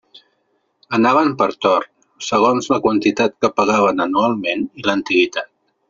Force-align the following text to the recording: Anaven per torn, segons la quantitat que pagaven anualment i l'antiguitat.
Anaven 0.97 1.29
per 1.41 1.47
torn, 1.65 1.85
segons 2.29 2.71
la 2.75 2.79
quantitat 2.87 3.37
que 3.43 3.53
pagaven 3.61 4.05
anualment 4.11 4.67
i 4.83 4.89
l'antiguitat. 4.91 5.53